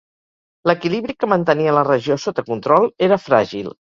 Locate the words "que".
1.23-1.29